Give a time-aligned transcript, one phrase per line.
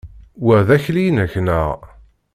[0.43, 1.69] Wa d akli-inek, neɣ?